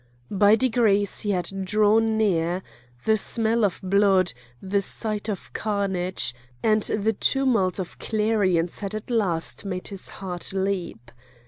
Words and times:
By 0.31 0.55
degrees 0.55 1.19
he 1.19 1.29
had 1.29 1.51
drawn 1.63 2.17
near; 2.17 2.63
the 3.05 3.19
smell 3.19 3.63
of 3.63 3.79
blood, 3.83 4.33
the 4.59 4.81
sight 4.81 5.29
of 5.29 5.53
carnage, 5.53 6.33
and 6.63 6.81
the 6.81 7.13
tumult 7.13 7.77
of 7.77 7.99
clarions 7.99 8.79
had 8.79 8.95
at 8.95 9.11
last 9.11 9.63
made 9.63 9.89
his 9.89 10.09
heart 10.09 10.53
leap. 10.53 11.11